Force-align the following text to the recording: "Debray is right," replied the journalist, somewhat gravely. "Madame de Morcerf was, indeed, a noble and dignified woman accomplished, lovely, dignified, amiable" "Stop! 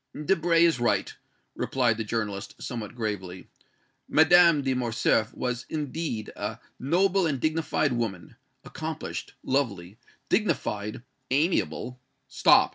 "Debray 0.25 0.63
is 0.65 0.79
right," 0.79 1.13
replied 1.53 1.95
the 1.95 2.03
journalist, 2.03 2.55
somewhat 2.59 2.95
gravely. 2.95 3.47
"Madame 4.09 4.63
de 4.63 4.73
Morcerf 4.73 5.31
was, 5.31 5.67
indeed, 5.69 6.31
a 6.35 6.57
noble 6.79 7.27
and 7.27 7.39
dignified 7.39 7.93
woman 7.93 8.35
accomplished, 8.63 9.35
lovely, 9.43 9.99
dignified, 10.27 11.03
amiable" 11.29 11.99
"Stop! 12.39 12.69